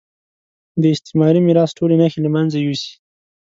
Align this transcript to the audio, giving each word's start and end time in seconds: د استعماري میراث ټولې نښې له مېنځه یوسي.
د 0.81 0.83
استعماري 0.95 1.41
میراث 1.47 1.71
ټولې 1.77 1.95
نښې 2.01 2.19
له 2.23 2.29
مېنځه 2.33 2.59
یوسي. 2.65 2.91